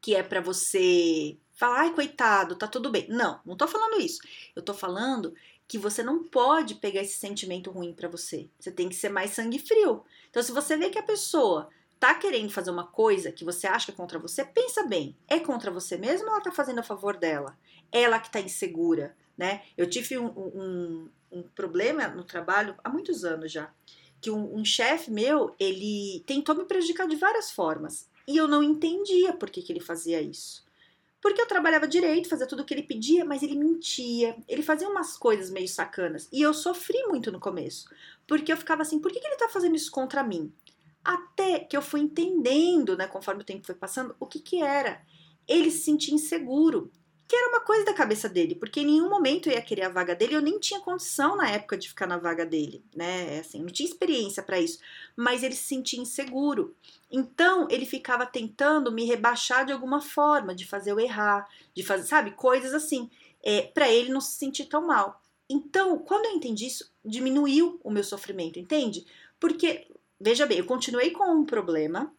que 0.00 0.14
é 0.14 0.22
para 0.22 0.40
você 0.40 1.36
falar, 1.52 1.80
ai, 1.80 1.94
coitado, 1.94 2.56
tá 2.56 2.66
tudo 2.66 2.90
bem. 2.90 3.06
Não, 3.08 3.40
não 3.44 3.56
tô 3.56 3.68
falando 3.68 4.00
isso. 4.00 4.20
Eu 4.54 4.62
tô 4.62 4.74
falando 4.74 5.34
que 5.68 5.78
você 5.78 6.02
não 6.02 6.24
pode 6.24 6.74
pegar 6.74 7.00
esse 7.00 7.18
sentimento 7.18 7.70
ruim 7.70 7.94
para 7.94 8.08
você. 8.08 8.50
Você 8.58 8.70
tem 8.70 8.88
que 8.88 8.94
ser 8.94 9.08
mais 9.08 9.30
sangue 9.30 9.58
frio. 9.58 10.04
Então, 10.28 10.42
se 10.42 10.52
você 10.52 10.76
vê 10.76 10.90
que 10.90 10.98
a 10.98 11.02
pessoa 11.02 11.68
tá 11.98 12.14
querendo 12.14 12.50
fazer 12.50 12.70
uma 12.70 12.86
coisa 12.86 13.30
que 13.30 13.44
você 13.44 13.66
acha 13.66 13.86
que 13.86 13.92
é 13.92 13.94
contra 13.94 14.18
você, 14.18 14.44
pensa 14.44 14.84
bem. 14.84 15.16
É 15.28 15.38
contra 15.38 15.70
você 15.70 15.96
mesmo 15.96 16.26
ou 16.26 16.34
ela 16.34 16.42
tá 16.42 16.50
fazendo 16.50 16.80
a 16.80 16.82
favor 16.82 17.16
dela? 17.16 17.56
Ela 17.92 18.18
que 18.18 18.30
tá 18.30 18.40
insegura, 18.40 19.16
né? 19.38 19.62
Eu 19.76 19.88
tive 19.88 20.18
um, 20.18 20.26
um, 20.26 21.08
um 21.30 21.42
problema 21.42 22.08
no 22.08 22.24
trabalho 22.24 22.74
há 22.82 22.90
muitos 22.90 23.24
anos 23.24 23.52
já. 23.52 23.72
Que 24.20 24.30
um, 24.30 24.56
um 24.56 24.64
chefe 24.64 25.10
meu, 25.10 25.54
ele 25.60 26.24
tentou 26.26 26.54
me 26.54 26.64
prejudicar 26.64 27.06
de 27.06 27.16
várias 27.16 27.50
formas. 27.50 28.10
E 28.26 28.36
eu 28.36 28.46
não 28.46 28.62
entendia 28.62 29.32
por 29.32 29.50
que, 29.50 29.62
que 29.62 29.72
ele 29.72 29.80
fazia 29.80 30.20
isso. 30.20 30.64
Porque 31.20 31.40
eu 31.40 31.46
trabalhava 31.46 31.86
direito, 31.86 32.28
fazia 32.28 32.46
tudo 32.46 32.62
o 32.62 32.64
que 32.64 32.74
ele 32.74 32.82
pedia, 32.82 33.24
mas 33.24 33.42
ele 33.42 33.54
mentia. 33.54 34.36
Ele 34.48 34.62
fazia 34.62 34.88
umas 34.88 35.16
coisas 35.16 35.50
meio 35.50 35.68
sacanas. 35.68 36.28
E 36.32 36.42
eu 36.42 36.52
sofri 36.52 37.00
muito 37.06 37.30
no 37.30 37.38
começo. 37.38 37.88
Porque 38.26 38.52
eu 38.52 38.56
ficava 38.56 38.82
assim, 38.82 38.98
por 38.98 39.12
que, 39.12 39.20
que 39.20 39.26
ele 39.26 39.36
tá 39.36 39.48
fazendo 39.48 39.76
isso 39.76 39.90
contra 39.90 40.24
mim? 40.24 40.52
Até 41.04 41.60
que 41.60 41.76
eu 41.76 41.82
fui 41.82 42.00
entendendo, 42.00 42.96
né, 42.96 43.06
conforme 43.06 43.42
o 43.42 43.46
tempo 43.46 43.64
foi 43.64 43.74
passando, 43.74 44.16
o 44.18 44.26
que 44.26 44.40
que 44.40 44.62
era. 44.62 45.00
Ele 45.46 45.70
se 45.70 45.84
sentia 45.84 46.14
inseguro 46.14 46.90
que 47.32 47.36
era 47.36 47.48
uma 47.48 47.60
coisa 47.60 47.86
da 47.86 47.94
cabeça 47.94 48.28
dele, 48.28 48.54
porque 48.54 48.80
em 48.80 48.84
nenhum 48.84 49.08
momento 49.08 49.48
eu 49.48 49.54
ia 49.54 49.62
querer 49.62 49.84
a 49.84 49.88
vaga 49.88 50.14
dele, 50.14 50.34
eu 50.34 50.42
nem 50.42 50.58
tinha 50.58 50.80
condição 50.80 51.34
na 51.34 51.48
época 51.48 51.78
de 51.78 51.88
ficar 51.88 52.06
na 52.06 52.18
vaga 52.18 52.44
dele, 52.44 52.84
né? 52.94 53.38
Assim, 53.38 53.60
não 53.60 53.70
tinha 53.70 53.88
experiência 53.88 54.42
para 54.42 54.60
isso, 54.60 54.78
mas 55.16 55.42
ele 55.42 55.54
se 55.54 55.62
sentia 55.62 55.98
inseguro. 55.98 56.76
Então, 57.10 57.66
ele 57.70 57.86
ficava 57.86 58.26
tentando 58.26 58.92
me 58.92 59.06
rebaixar 59.06 59.64
de 59.64 59.72
alguma 59.72 59.98
forma, 60.02 60.54
de 60.54 60.66
fazer 60.66 60.90
eu 60.90 61.00
errar, 61.00 61.48
de 61.74 61.82
fazer, 61.82 62.06
sabe, 62.06 62.32
coisas 62.32 62.74
assim, 62.74 63.10
é, 63.42 63.62
para 63.62 63.90
ele 63.90 64.12
não 64.12 64.20
se 64.20 64.32
sentir 64.32 64.66
tão 64.66 64.86
mal. 64.86 65.18
Então, 65.48 66.00
quando 66.00 66.26
eu 66.26 66.32
entendi 66.32 66.66
isso, 66.66 66.92
diminuiu 67.02 67.80
o 67.82 67.90
meu 67.90 68.04
sofrimento, 68.04 68.58
entende? 68.58 69.06
Porque, 69.40 69.86
veja 70.20 70.44
bem, 70.44 70.58
eu 70.58 70.66
continuei 70.66 71.12
com 71.12 71.24
um 71.32 71.46
problema, 71.46 72.12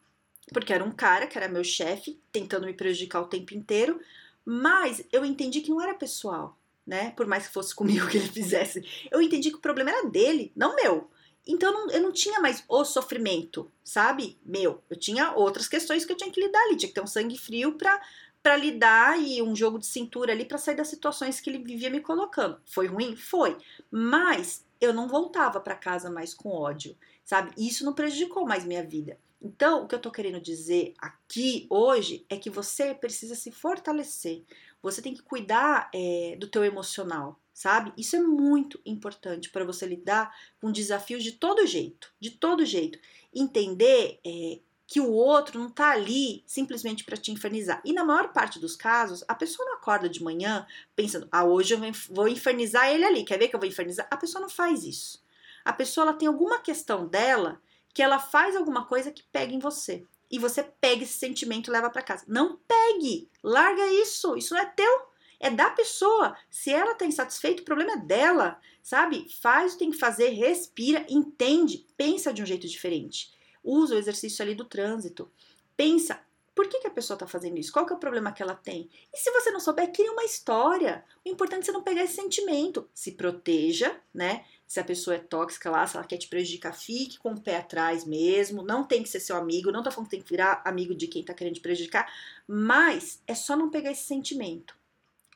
porque 0.51 0.73
era 0.73 0.83
um 0.83 0.91
cara 0.91 1.27
que 1.27 1.37
era 1.37 1.47
meu 1.47 1.63
chefe, 1.63 2.19
tentando 2.31 2.65
me 2.65 2.73
prejudicar 2.73 3.21
o 3.21 3.27
tempo 3.27 3.53
inteiro, 3.53 4.01
mas 4.45 5.03
eu 5.11 5.23
entendi 5.23 5.61
que 5.61 5.69
não 5.69 5.81
era 5.81 5.93
pessoal, 5.93 6.57
né? 6.85 7.11
Por 7.11 7.25
mais 7.25 7.47
que 7.47 7.53
fosse 7.53 7.73
comigo 7.73 8.07
que 8.07 8.17
ele 8.17 8.27
fizesse. 8.27 8.83
Eu 9.11 9.21
entendi 9.21 9.49
que 9.49 9.57
o 9.57 9.61
problema 9.61 9.91
era 9.91 10.09
dele, 10.09 10.51
não 10.55 10.75
meu. 10.75 11.09
Então 11.45 11.71
eu 11.71 11.73
não, 11.73 11.91
eu 11.91 12.01
não 12.01 12.11
tinha 12.11 12.39
mais 12.39 12.63
o 12.67 12.85
sofrimento, 12.85 13.69
sabe? 13.83 14.39
Meu. 14.45 14.81
Eu 14.89 14.97
tinha 14.97 15.33
outras 15.33 15.67
questões 15.67 16.05
que 16.05 16.11
eu 16.11 16.17
tinha 16.17 16.31
que 16.31 16.41
lidar 16.41 16.59
ali. 16.63 16.77
Tinha 16.77 16.87
que 16.87 16.95
ter 16.95 17.01
um 17.01 17.07
sangue 17.07 17.37
frio 17.37 17.73
pra, 17.73 18.01
pra 18.41 18.55
lidar 18.55 19.19
e 19.19 19.41
um 19.41 19.55
jogo 19.55 19.77
de 19.77 19.85
cintura 19.85 20.31
ali 20.31 20.45
para 20.45 20.57
sair 20.57 20.75
das 20.75 20.87
situações 20.87 21.41
que 21.41 21.49
ele 21.49 21.63
vivia 21.63 21.89
me 21.89 21.99
colocando. 21.99 22.59
Foi 22.65 22.87
ruim? 22.87 23.15
Foi. 23.15 23.57
Mas 23.91 24.65
eu 24.79 24.93
não 24.93 25.07
voltava 25.07 25.59
para 25.59 25.75
casa 25.75 26.09
mais 26.09 26.33
com 26.33 26.49
ódio, 26.49 26.95
sabe? 27.23 27.51
Isso 27.57 27.83
não 27.83 27.93
prejudicou 27.93 28.45
mais 28.45 28.65
minha 28.65 28.83
vida. 28.83 29.17
Então, 29.43 29.83
o 29.83 29.87
que 29.87 29.93
eu 29.93 29.99
tô 29.99 30.09
querendo 30.09 30.39
dizer 30.39 30.93
aqui 30.97 31.67
hoje 31.69 32.25
é 32.29 32.37
que 32.37 32.49
você 32.49 32.95
precisa 32.95 33.35
se 33.35 33.51
fortalecer. 33.51 34.41
Você 34.81 35.01
tem 35.01 35.13
que 35.13 35.21
cuidar 35.21 35.89
é, 35.93 36.37
do 36.39 36.47
teu 36.47 36.63
emocional, 36.63 37.37
sabe? 37.53 37.91
Isso 37.97 38.15
é 38.15 38.21
muito 38.21 38.79
importante 38.85 39.49
para 39.49 39.65
você 39.65 39.85
lidar 39.85 40.33
com 40.61 40.71
desafios 40.71 41.21
de 41.21 41.33
todo 41.33 41.67
jeito, 41.67 42.13
de 42.21 42.31
todo 42.31 42.65
jeito. 42.65 42.97
Entender 43.33 44.21
é, 44.25 44.59
que 44.87 45.01
o 45.01 45.11
outro 45.11 45.59
não 45.59 45.69
tá 45.69 45.91
ali 45.91 46.41
simplesmente 46.45 47.03
para 47.03 47.17
te 47.17 47.31
infernizar. 47.31 47.81
E 47.83 47.91
na 47.91 48.05
maior 48.05 48.31
parte 48.31 48.59
dos 48.59 48.77
casos, 48.77 49.25
a 49.27 49.35
pessoa 49.35 49.67
não 49.67 49.75
acorda 49.75 50.07
de 50.07 50.23
manhã 50.23 50.65
pensando, 50.95 51.27
ah, 51.29 51.43
hoje 51.43 51.73
eu 51.73 51.81
vou 52.09 52.29
infernizar 52.29 52.89
ele 52.89 53.03
ali, 53.03 53.25
quer 53.25 53.37
ver 53.37 53.49
que 53.49 53.55
eu 53.55 53.59
vou 53.59 53.67
infernizar? 53.67 54.07
A 54.09 54.15
pessoa 54.15 54.41
não 54.41 54.49
faz 54.49 54.85
isso. 54.85 55.21
A 55.65 55.73
pessoa 55.73 56.07
ela 56.07 56.17
tem 56.17 56.27
alguma 56.27 56.59
questão 56.59 57.07
dela 57.07 57.61
que 57.93 58.01
ela 58.01 58.19
faz 58.19 58.55
alguma 58.55 58.85
coisa 58.85 59.11
que 59.11 59.23
pega 59.31 59.53
em 59.53 59.59
você. 59.59 60.03
E 60.31 60.39
você 60.39 60.63
pega 60.63 61.03
esse 61.03 61.13
sentimento 61.13 61.69
e 61.69 61.71
leva 61.71 61.89
para 61.89 62.01
casa. 62.01 62.25
Não 62.27 62.57
pegue! 62.67 63.29
Larga 63.43 63.85
isso! 63.87 64.35
Isso 64.35 64.53
não 64.53 64.61
é 64.61 64.65
teu! 64.65 65.13
É 65.39 65.49
da 65.49 65.69
pessoa. 65.69 66.35
Se 66.49 66.71
ela 66.71 66.95
tá 66.95 67.05
insatisfeita, 67.05 67.61
o 67.61 67.65
problema 67.65 67.93
é 67.93 67.97
dela, 67.97 68.59
sabe? 68.81 69.27
Faz 69.41 69.71
o 69.71 69.75
que 69.75 69.79
tem 69.79 69.91
que 69.91 69.97
fazer, 69.97 70.29
respira, 70.29 71.05
entende, 71.09 71.85
pensa 71.97 72.33
de 72.33 72.41
um 72.41 72.45
jeito 72.45 72.67
diferente. 72.67 73.31
Usa 73.61 73.93
o 73.93 73.97
exercício 73.97 74.41
ali 74.41 74.55
do 74.55 74.65
trânsito. 74.65 75.29
Pensa, 75.75 76.19
por 76.55 76.67
que, 76.67 76.79
que 76.79 76.87
a 76.87 76.91
pessoa 76.91 77.15
está 77.15 77.25
fazendo 77.25 77.57
isso? 77.57 77.71
Qual 77.71 77.85
que 77.85 77.93
é 77.93 77.95
o 77.95 77.99
problema 77.99 78.31
que 78.31 78.43
ela 78.43 78.55
tem? 78.55 78.89
E 79.13 79.17
se 79.17 79.31
você 79.31 79.51
não 79.51 79.59
souber, 79.59 79.91
cria 79.91 80.11
uma 80.11 80.23
história. 80.23 81.03
O 81.25 81.29
importante 81.29 81.63
é 81.63 81.65
você 81.65 81.71
não 81.71 81.83
pegar 81.83 82.03
esse 82.03 82.15
sentimento. 82.15 82.87
Se 82.93 83.13
proteja, 83.13 83.99
né? 84.13 84.45
se 84.73 84.79
a 84.79 84.83
pessoa 84.83 85.15
é 85.15 85.19
tóxica 85.19 85.69
lá, 85.69 85.85
se 85.85 85.95
ela 85.95 86.05
quer 86.05 86.17
te 86.17 86.27
prejudicar, 86.27 86.73
fique 86.73 87.19
com 87.19 87.33
o 87.33 87.39
pé 87.39 87.57
atrás 87.57 88.05
mesmo. 88.05 88.63
Não 88.63 88.83
tem 88.83 89.03
que 89.03 89.09
ser 89.09 89.19
seu 89.19 89.35
amigo, 89.35 89.71
não 89.71 89.83
tô 89.83 89.91
falando 89.91 90.09
que 90.09 90.15
tem 90.15 90.23
que 90.23 90.29
virar 90.29 90.63
amigo 90.65 90.95
de 90.95 91.05
quem 91.05 91.23
tá 91.23 91.31
querendo 91.31 91.53
te 91.53 91.61
prejudicar, 91.61 92.11
mas 92.47 93.21
é 93.27 93.35
só 93.35 93.55
não 93.55 93.69
pegar 93.69 93.91
esse 93.91 94.05
sentimento. 94.05 94.75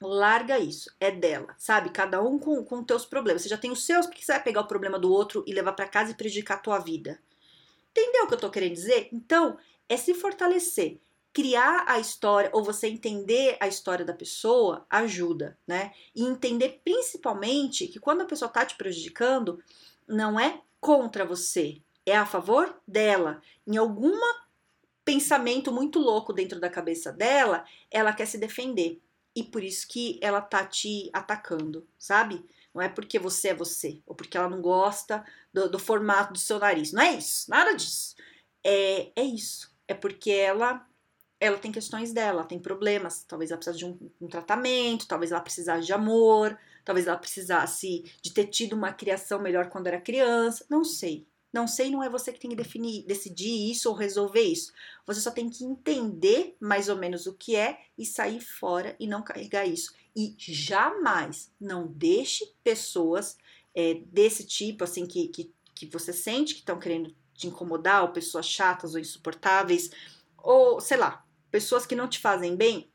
Larga 0.01 0.57
isso, 0.57 0.91
é 0.99 1.11
dela, 1.11 1.55
sabe? 1.59 1.91
Cada 1.91 2.19
um 2.19 2.39
com, 2.39 2.63
com 2.63 2.83
teus 2.83 3.05
problemas. 3.05 3.43
Você 3.43 3.49
já 3.49 3.59
tem 3.59 3.69
os 3.69 3.85
seus, 3.85 4.07
por 4.07 4.15
que 4.15 4.25
você 4.25 4.31
vai 4.31 4.41
pegar 4.41 4.61
o 4.61 4.67
problema 4.67 4.97
do 4.97 5.11
outro 5.11 5.43
e 5.45 5.53
levar 5.53 5.73
para 5.73 5.87
casa 5.87 6.11
e 6.11 6.15
prejudicar 6.15 6.55
a 6.55 6.61
tua 6.61 6.79
vida? 6.79 7.19
Entendeu 7.91 8.23
o 8.23 8.27
que 8.27 8.33
eu 8.33 8.39
tô 8.39 8.49
querendo 8.49 8.73
dizer? 8.73 9.07
Então, 9.13 9.55
é 9.87 9.97
se 9.97 10.15
fortalecer 10.15 10.99
criar 11.33 11.85
a 11.87 11.99
história 11.99 12.49
ou 12.53 12.63
você 12.63 12.87
entender 12.87 13.57
a 13.59 13.67
história 13.67 14.03
da 14.03 14.13
pessoa 14.13 14.85
ajuda, 14.89 15.57
né? 15.67 15.93
E 16.15 16.23
entender 16.23 16.81
principalmente 16.83 17.87
que 17.87 17.99
quando 17.99 18.21
a 18.21 18.25
pessoa 18.25 18.49
tá 18.49 18.65
te 18.65 18.75
prejudicando, 18.75 19.63
não 20.07 20.39
é 20.39 20.61
contra 20.79 21.25
você, 21.25 21.81
é 22.05 22.15
a 22.15 22.25
favor 22.25 22.81
dela. 22.87 23.41
Em 23.67 23.77
algum 23.77 24.13
pensamento 25.03 25.71
muito 25.71 25.99
louco 25.99 26.33
dentro 26.33 26.59
da 26.59 26.69
cabeça 26.69 27.11
dela, 27.11 27.63
ela 27.91 28.13
quer 28.13 28.25
se 28.25 28.37
defender. 28.37 29.01
E 29.35 29.43
por 29.43 29.63
isso 29.63 29.87
que 29.87 30.19
ela 30.21 30.41
tá 30.41 30.65
te 30.65 31.09
atacando, 31.13 31.87
sabe? 31.99 32.43
Não 32.73 32.81
é 32.81 32.89
porque 32.89 33.19
você 33.19 33.49
é 33.49 33.53
você, 33.53 34.01
ou 34.05 34.15
porque 34.15 34.37
ela 34.37 34.49
não 34.49 34.61
gosta 34.61 35.23
do, 35.53 35.69
do 35.69 35.79
formato 35.79 36.33
do 36.33 36.39
seu 36.39 36.59
nariz. 36.59 36.91
Não 36.91 37.01
é 37.01 37.13
isso, 37.13 37.49
nada 37.49 37.73
disso. 37.73 38.15
É, 38.63 39.11
é 39.15 39.23
isso. 39.23 39.71
É 39.87 39.93
porque 39.93 40.31
ela 40.31 40.85
ela 41.39 41.57
tem 41.57 41.71
questões 41.71 42.11
dela, 42.11 42.43
tem 42.43 42.59
problemas. 42.59 43.23
Talvez 43.27 43.51
ela 43.51 43.57
precisasse 43.57 43.79
de 43.79 43.85
um, 43.85 43.97
um, 44.21 44.27
tratamento, 44.27 45.07
talvez 45.07 45.31
ela 45.31 45.41
precisasse 45.41 45.85
de 45.85 45.93
amor, 45.93 46.57
talvez 46.83 47.07
ela 47.07 47.17
precisasse 47.17 48.11
de 48.21 48.31
ter 48.31 48.47
tido 48.47 48.73
uma 48.73 48.91
criação 48.91 49.39
melhor 49.39 49.69
quando 49.69 49.87
era 49.87 50.01
criança. 50.01 50.65
Não 50.69 50.83
sei. 50.83 51.27
Não 51.53 51.67
sei, 51.67 51.89
não 51.89 52.03
é 52.03 52.09
você 52.09 52.33
que 52.33 52.39
tem 52.39 52.49
que 52.49 52.55
definir, 52.55 53.05
decidir 53.05 53.71
isso 53.71 53.89
ou 53.89 53.95
resolver 53.95 54.41
isso. 54.41 54.71
Você 55.05 55.21
só 55.21 55.31
tem 55.31 55.49
que 55.49 55.63
entender 55.63 56.55
mais 56.59 56.89
ou 56.89 56.97
menos 56.97 57.25
o 57.25 57.33
que 57.33 57.55
é 57.55 57.79
e 57.97 58.05
sair 58.05 58.41
fora 58.41 58.95
e 58.99 59.07
não 59.07 59.23
carregar 59.23 59.65
isso. 59.65 59.93
E 60.15 60.35
jamais 60.37 61.51
não 61.59 61.87
deixe 61.87 62.53
pessoas 62.63 63.37
é, 63.73 63.95
desse 64.07 64.45
tipo, 64.45 64.83
assim, 64.83 65.05
que, 65.05 65.29
que, 65.29 65.53
que 65.73 65.85
você 65.85 66.11
sente 66.11 66.53
que 66.53 66.59
estão 66.59 66.79
querendo 66.79 67.15
te 67.33 67.47
incomodar, 67.47 68.01
ou 68.01 68.09
pessoas 68.09 68.45
chatas 68.45 68.93
ou 68.93 68.99
insuportáveis, 68.99 69.89
ou 70.37 70.81
sei 70.81 70.97
lá, 70.97 71.25
pessoas 71.51 71.85
que 71.85 71.95
não 71.95 72.07
te 72.07 72.19
fazem 72.19 72.55
bem, 72.55 72.91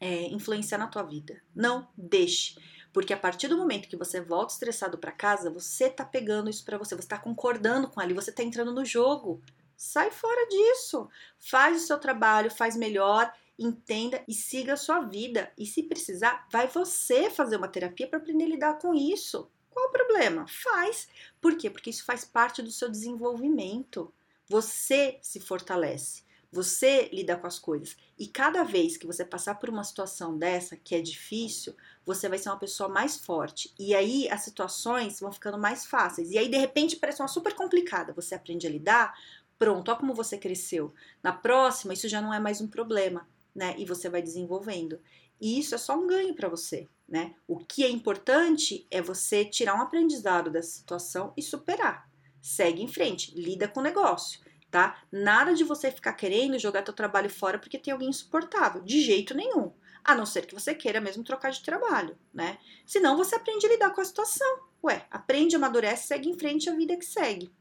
é, 0.00 0.26
influenciar 0.28 0.78
na 0.78 0.88
tua 0.88 1.02
vida. 1.02 1.40
Não 1.54 1.88
deixe. 1.96 2.56
Porque 2.92 3.12
a 3.12 3.16
partir 3.16 3.48
do 3.48 3.56
momento 3.56 3.88
que 3.88 3.96
você 3.96 4.20
volta 4.20 4.52
estressado 4.52 4.98
para 4.98 5.10
casa, 5.10 5.50
você 5.50 5.90
tá 5.90 6.04
pegando 6.04 6.48
isso 6.48 6.64
para 6.64 6.78
você, 6.78 6.94
você 6.94 7.08
tá 7.08 7.18
concordando 7.18 7.88
com 7.88 8.00
ali, 8.00 8.14
você 8.14 8.30
tá 8.30 8.42
entrando 8.42 8.72
no 8.72 8.84
jogo. 8.84 9.42
Sai 9.76 10.10
fora 10.12 10.46
disso. 10.48 11.08
Faz 11.38 11.82
o 11.82 11.86
seu 11.86 11.98
trabalho, 11.98 12.50
faz 12.50 12.76
melhor, 12.76 13.32
entenda 13.58 14.22
e 14.28 14.32
siga 14.32 14.74
a 14.74 14.76
sua 14.76 15.00
vida. 15.00 15.52
E 15.58 15.66
se 15.66 15.82
precisar, 15.82 16.46
vai 16.50 16.68
você 16.68 17.28
fazer 17.30 17.56
uma 17.56 17.66
terapia 17.66 18.06
para 18.06 18.18
aprender 18.18 18.44
a 18.44 18.48
lidar 18.48 18.78
com 18.78 18.94
isso. 18.94 19.50
Qual 19.70 19.88
o 19.88 19.92
problema? 19.92 20.46
Faz. 20.46 21.08
Por 21.40 21.56
quê? 21.56 21.68
Porque 21.68 21.90
isso 21.90 22.04
faz 22.04 22.24
parte 22.24 22.62
do 22.62 22.70
seu 22.70 22.88
desenvolvimento. 22.88 24.12
Você 24.48 25.18
se 25.20 25.40
fortalece. 25.40 26.22
Você 26.54 27.08
lida 27.12 27.36
com 27.36 27.46
as 27.46 27.58
coisas. 27.58 27.96
E 28.16 28.28
cada 28.28 28.62
vez 28.62 28.96
que 28.96 29.06
você 29.06 29.24
passar 29.24 29.56
por 29.56 29.68
uma 29.68 29.82
situação 29.82 30.38
dessa, 30.38 30.76
que 30.76 30.94
é 30.94 31.00
difícil, 31.00 31.74
você 32.06 32.28
vai 32.28 32.38
ser 32.38 32.48
uma 32.48 32.58
pessoa 32.58 32.88
mais 32.88 33.18
forte. 33.18 33.74
E 33.78 33.94
aí 33.94 34.28
as 34.30 34.42
situações 34.42 35.18
vão 35.18 35.32
ficando 35.32 35.58
mais 35.58 35.84
fáceis. 35.84 36.30
E 36.30 36.38
aí, 36.38 36.48
de 36.48 36.56
repente, 36.56 36.96
parece 36.96 37.20
uma 37.20 37.28
super 37.28 37.54
complicada. 37.54 38.12
Você 38.12 38.34
aprende 38.34 38.66
a 38.66 38.70
lidar 38.70 39.14
Pronto, 39.58 39.88
olha 39.88 39.98
como 39.98 40.14
você 40.14 40.36
cresceu. 40.36 40.92
Na 41.22 41.32
próxima, 41.32 41.94
isso 41.94 42.08
já 42.08 42.20
não 42.20 42.34
é 42.34 42.40
mais 42.40 42.60
um 42.60 42.68
problema, 42.68 43.26
né? 43.54 43.74
E 43.78 43.84
você 43.84 44.08
vai 44.08 44.20
desenvolvendo. 44.20 45.00
E 45.40 45.58
isso 45.58 45.74
é 45.74 45.78
só 45.78 45.96
um 45.96 46.06
ganho 46.06 46.34
para 46.34 46.48
você, 46.48 46.88
né? 47.08 47.34
O 47.46 47.58
que 47.58 47.84
é 47.84 47.88
importante 47.88 48.86
é 48.90 49.00
você 49.00 49.44
tirar 49.44 49.74
um 49.74 49.82
aprendizado 49.82 50.50
dessa 50.50 50.70
situação 50.70 51.32
e 51.36 51.42
superar. 51.42 52.10
Segue 52.40 52.82
em 52.82 52.88
frente, 52.88 53.32
lida 53.34 53.68
com 53.68 53.80
o 53.80 53.82
negócio, 53.82 54.40
tá? 54.74 55.00
Nada 55.12 55.54
de 55.54 55.62
você 55.62 55.88
ficar 55.88 56.14
querendo 56.14 56.58
jogar 56.58 56.82
teu 56.82 56.92
trabalho 56.92 57.30
fora 57.30 57.60
porque 57.60 57.78
tem 57.78 57.92
alguém 57.92 58.08
insuportável, 58.08 58.82
de 58.82 59.00
jeito 59.00 59.32
nenhum. 59.32 59.72
A 60.02 60.16
não 60.16 60.26
ser 60.26 60.46
que 60.46 60.54
você 60.54 60.74
queira 60.74 61.00
mesmo 61.00 61.22
trocar 61.22 61.52
de 61.52 61.62
trabalho, 61.62 62.18
né? 62.32 62.58
Senão 62.84 63.16
você 63.16 63.36
aprende 63.36 63.64
a 63.64 63.68
lidar 63.68 63.90
com 63.90 64.00
a 64.00 64.04
situação. 64.04 64.64
Ué, 64.82 65.06
aprende, 65.12 65.54
amadurece, 65.54 66.08
segue 66.08 66.28
em 66.28 66.36
frente 66.36 66.68
a 66.68 66.74
vida 66.74 66.96
que 66.96 67.04
segue. 67.04 67.52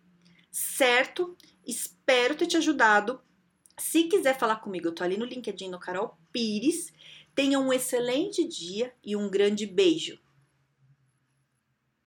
Certo? 0.50 1.38
Espero 1.63 2.34
ter 2.34 2.48
te 2.48 2.58
ajudado. 2.58 3.22
Se 3.77 4.05
quiser 4.05 4.36
falar 4.36 4.55
comigo, 4.55 4.88
eu 4.88 4.96
tô 4.96 5.03
ali 5.03 5.15
no 5.15 5.25
LinkedIn 5.25 5.70
no 5.70 5.79
Carol 5.79 6.17
Pires. 6.32 6.91
Tenha 7.36 7.60
um 7.60 7.72
excelente 7.72 8.43
dia 8.43 8.91
e 9.03 9.15
um 9.15 9.29
grande 9.29 9.67
beijo. 9.67 10.20